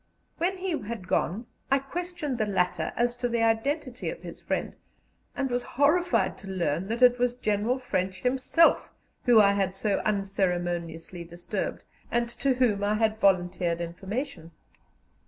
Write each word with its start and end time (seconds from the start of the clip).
When 0.39 0.57
he 0.57 0.71
had 0.79 1.07
gone, 1.07 1.45
I 1.69 1.77
questioned 1.77 2.39
the 2.39 2.47
latter 2.47 2.91
as 2.95 3.15
to 3.17 3.29
the 3.29 3.43
identity 3.43 4.09
of 4.09 4.23
his 4.23 4.41
friend, 4.41 4.75
and 5.35 5.47
was 5.51 5.61
horrified 5.61 6.39
to 6.39 6.47
learn 6.47 6.87
that 6.87 7.03
it 7.03 7.19
was 7.19 7.35
General 7.35 7.77
French 7.77 8.21
himself 8.23 8.89
whom 9.25 9.39
I 9.41 9.53
had 9.53 9.75
so 9.77 9.99
unceremoniously 9.99 11.23
disturbed, 11.23 11.83
and 12.09 12.27
to 12.29 12.55
whom 12.55 12.83
I 12.83 12.95
had 12.95 13.19
volunteered 13.19 13.79
information. 13.79 14.49